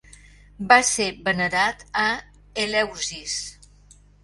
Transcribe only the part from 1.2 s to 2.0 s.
venerat